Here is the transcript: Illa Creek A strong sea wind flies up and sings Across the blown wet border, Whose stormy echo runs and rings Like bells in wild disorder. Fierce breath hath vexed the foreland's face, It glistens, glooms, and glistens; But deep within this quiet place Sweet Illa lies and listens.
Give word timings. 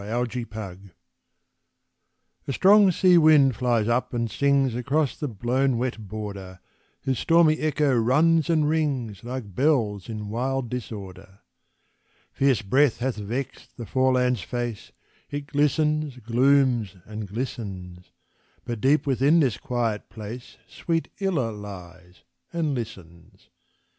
Illa 0.03 0.25
Creek 0.27 0.55
A 2.47 2.53
strong 2.53 2.89
sea 2.89 3.19
wind 3.19 3.55
flies 3.55 3.87
up 3.87 4.15
and 4.15 4.31
sings 4.31 4.73
Across 4.73 5.17
the 5.19 5.27
blown 5.27 5.77
wet 5.77 6.07
border, 6.07 6.59
Whose 7.03 7.19
stormy 7.19 7.59
echo 7.59 7.95
runs 7.95 8.49
and 8.49 8.67
rings 8.67 9.23
Like 9.23 9.53
bells 9.53 10.09
in 10.09 10.29
wild 10.29 10.71
disorder. 10.71 11.41
Fierce 12.33 12.63
breath 12.63 12.97
hath 12.97 13.17
vexed 13.17 13.77
the 13.77 13.85
foreland's 13.85 14.41
face, 14.41 14.91
It 15.29 15.45
glistens, 15.45 16.17
glooms, 16.17 16.95
and 17.05 17.27
glistens; 17.27 18.11
But 18.65 18.81
deep 18.81 19.05
within 19.05 19.39
this 19.39 19.57
quiet 19.59 20.09
place 20.09 20.57
Sweet 20.67 21.09
Illa 21.19 21.51
lies 21.51 22.23
and 22.51 22.73
listens. 22.73 23.49